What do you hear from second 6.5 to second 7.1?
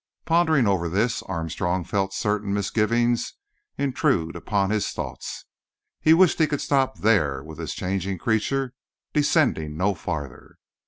stop